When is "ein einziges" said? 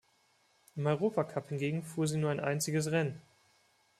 2.31-2.89